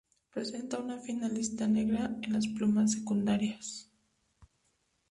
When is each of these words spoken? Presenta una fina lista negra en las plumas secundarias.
Presenta 0.35 0.79
una 0.83 0.95
fina 1.03 1.29
lista 1.29 1.67
negra 1.67 2.09
en 2.23 2.33
las 2.33 2.47
plumas 2.47 2.93
secundarias. 2.93 3.87